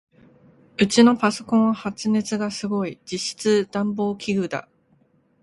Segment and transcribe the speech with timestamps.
[0.79, 2.99] ウチのパソコンは発熱がすごい。
[3.05, 4.67] 実質暖房器具だ。